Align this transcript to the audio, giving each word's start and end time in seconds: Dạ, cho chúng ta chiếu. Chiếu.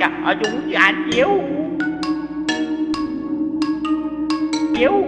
Dạ, 0.00 0.10
cho 0.24 0.34
chúng 0.42 0.72
ta 0.74 0.92
chiếu. 1.12 1.28
Chiếu. 4.76 5.04